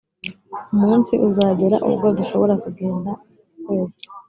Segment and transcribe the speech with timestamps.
[0.73, 3.09] umunsi uzagera ubwo dushobora kugenda
[3.57, 4.01] ukwezi.